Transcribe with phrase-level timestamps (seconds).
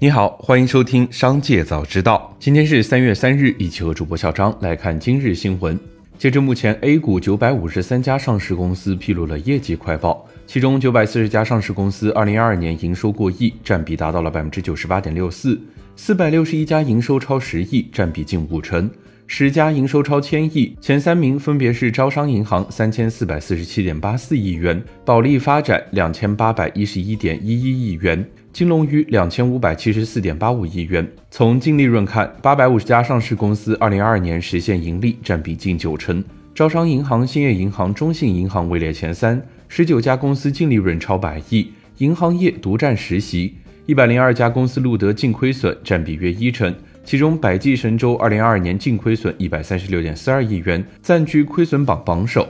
[0.00, 2.32] 你好，欢迎收听《商界早知道》。
[2.38, 5.76] 今天是三月三日，一起和主播小张来看今日新闻。
[6.16, 15.56] 截至目前，A 股九百五十三家上市公司披露了业绩快报，其中九百四十家上市公司二零二二年营收过亿，占比达到了百分之九十八点六四；
[15.96, 18.88] 四百六十一家营收超十亿，占比近五成。
[19.30, 31.06] 十家营收超千亿，前三名分别是招商银行三千四百四十七点八四亿元，保利发展两千八百一十一点一一亿元，金龙鱼两千五百七十四点八五亿元。
[31.30, 36.24] 从净利润看，八百五十家上市公司二零二二年实现盈利，占比近九成，
[36.54, 46.74] 招商银行、兴业银行、中信银行位列前三，十九家公司净利润超百亿，银行业独占十席，一百零二家公司录得净亏损，占比约一成。
[47.08, 52.46] 其中，百济神州二零二二年净亏损一百三十六点四二亿元，暂居亏损榜榜首。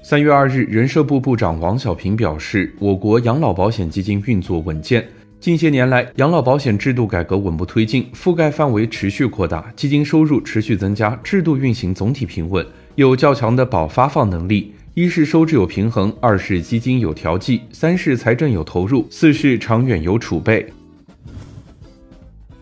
[0.00, 5.04] 三月二日，人社部部长王小平表示，我国养老保险基金运作稳健，
[5.40, 14.72] 近些年来，养老保险制度改革稳步推进，覆盖范围持续扩大，基金收入持续增加，制度运行总体平稳，有较强的保发放能力。
[14.94, 20.64] 一是收支有平衡，二是基金有调剂，三是财政有投入，四是长远有储备。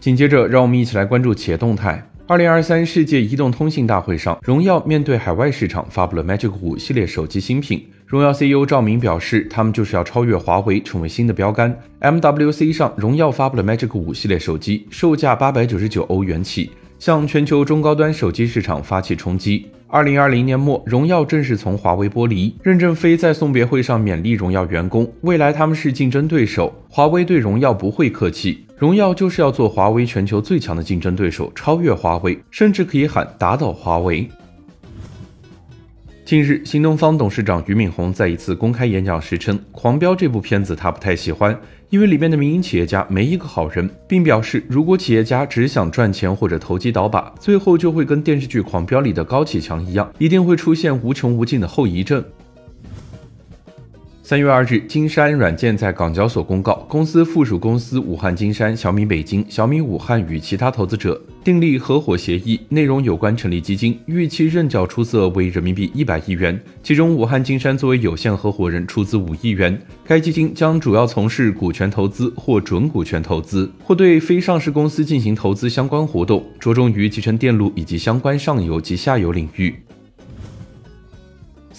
[0.01, 2.03] 紧接着，让我们一起来关注企业动态。
[2.27, 7.87] 二零二三世界移动通信大会上，荣耀面对海外市场发布了 Magic 五系列手机新品。
[8.07, 11.79] 荣耀 CEO 赵明表示，他们就是要超越华为，成为新的标杆。
[12.01, 19.67] MWC 上，荣耀发布了 Magic 五系列手机，售价八百九十九欧元起，向全球中高端手机市场发起冲击。
[19.87, 22.55] 二零二零年末，荣耀正式从华为剥离。
[22.63, 34.27] 任正非在送别会上勉励荣耀员工，未来他们是竞争对手，华为对荣耀不会客气，荣耀就是要做华为全球最强的竞争对手，超越华为，甚至可以喊打倒华为。
[36.25, 41.55] 近日，新东方董事长俞敏洪在一次公开演讲时称，《狂飙》这部片子他不太喜欢。
[41.91, 52.25] 因为里面的民营企业家没一个好人，并表示，如果企业家只想赚钱或者投机倒把，最后就会跟电视剧《狂飙》里的高启强一样，一定会出现无穷无尽的后遗症。
[54.31, 69.77] 三月二日，金山软件在港交所公告，公司附属公司武汉金山、小米北京、小米武汉与其他投资者订立合伙协议，内容有关成立基金，预期认缴出色为人民币一百亿元，其中武汉金山作为有限合伙人出资五亿元。
[70.05, 79.75] 该基金将主要从事股权投资或准股权投资，或对非上市公司进行投资相关活动，着重于集成电路以及相关上游及下游领域。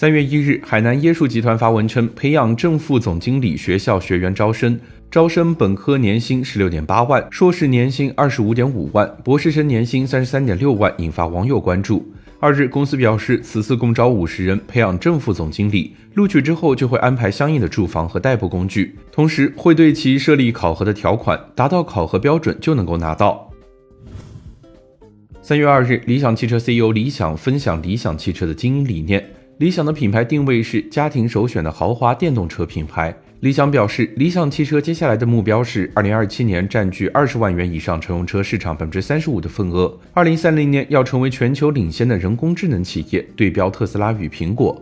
[0.02, 4.76] 三月一日，海南椰树集团发文称，培养正副总经理学校学员招生，
[5.08, 12.04] 招生本科年薪十六点八万，硕士年薪二十五点五万，博士生年薪三十三点六万，引发网友关注。
[12.40, 23.48] 二日，公司表示，此次共招五十人，培养正副总经理，录取之后就会安排相应的住房和代步工具，同时会对其设立考核的条款，达到考核标准就能够拿到。
[25.40, 29.24] 三月二日，理想汽车 CEO 李想分享理想汽车的经营理念。
[29.58, 33.14] 理想的品牌定位是家庭首选的豪华电动车品牌。
[33.40, 44.80] 理想表示，理想汽车接下来的目标是二零二七年占据二十万元以上乘用车市场百分之三十五的份额，二零三零年要成为全球领先的人工智能企业，对标特斯拉与苹果。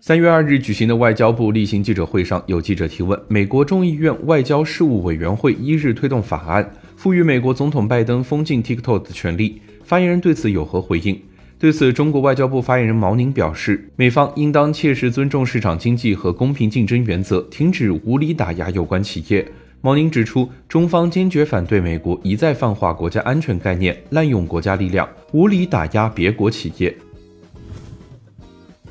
[0.00, 11.20] 三月二日举行的外交部例行记者会上，有记者提问：美国众议院外交事务委员会一日推动法案，赋予美国总统拜登封禁 TikTok 的权利，发言人对此有何回应？
[11.66, 19.44] 对此，中国外交部发言人毛宁表示，美方应当切实尊重市场经济和公平竞争原则，停止无理打压有关企业。
[19.80, 26.96] 毛宁指出，中方坚决反对美国一再泛化国家安全概念，滥用国家力量，无理打压别国企业。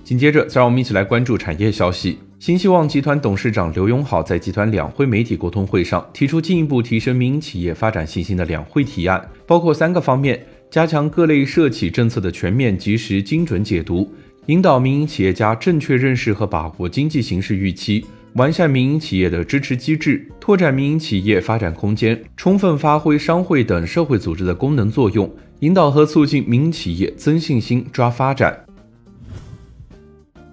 [0.04, 2.18] 紧接着，再让我们一起来关注产业消息。
[2.40, 10.46] 新希望集团董事长刘永好在集团两会媒体沟通会上提出，进一步提升民营企业发展信心的两会提案，包括三个方面。
[10.76, 14.12] 加强各类社企政策的全面、及时、精准解读，
[14.48, 28.66] 引导民营企业家正确认识和把握经济形势预期，完善民营企业的支持机制，拓展民营企业发展空间，充分发挥商会等社会组织的功能作用，引导和促进民营企业增信心、抓发展。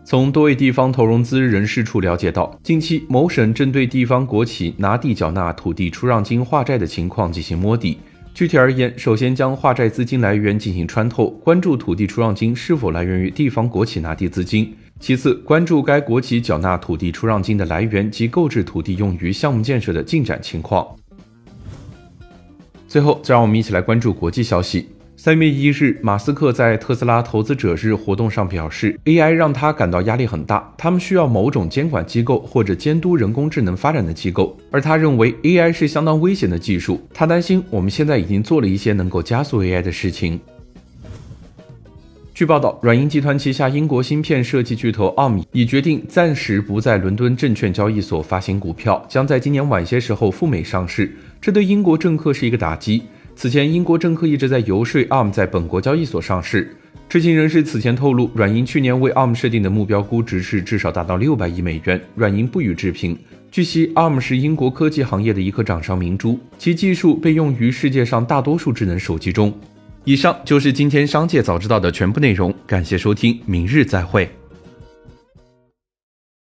[0.05, 7.99] 从多位地方投融资人士处了解到，近期某省正对地方国企拿地缴纳土地出让金化债的情况进行摸底。
[8.35, 14.67] 具体而言，首先将化债资金来源进行穿透，关注土地出让金是否来源于地方国企拿地资金；
[14.99, 20.87] 其次，关注该国企缴纳土地出让金的来源及购置土地用于项目建设的进展情况。
[22.89, 24.89] 最后，再让我们一起来关注国际消息。
[25.15, 40.41] 三月一日，马斯克在特斯拉投资者日活动上表示，AI 让他感到压力很大，他们需要某种监管机构或者监督人工智能发展的机构，而他认为 AI 是相当危险的技术，他担心我们现在已经做了一些能够加速 AI 的事情。
[42.35, 53.03] 据报道，软银集团旗下英国芯片设计巨头 ARM 已决定暂时不在伦敦证券交易所发行股票，将在今年晚些时候赴美上市，这对英国政客是一个打击。
[53.35, 56.77] 此前，英国政客一直在游说 ARM 在本国交易所上市。
[57.09, 62.01] 知情人士此前透露，软银去年为 ARM 设定的目标估值是至少达到六百亿美元。
[62.15, 63.19] 软银不予置评。
[63.51, 69.53] 据悉，ARM 是英国科技行业的一颗掌上明珠，其技术被用于世界上大多数智能手机中。
[70.05, 74.29] 以上就是今天商界早知道的全部内容，感谢收听，明日再会。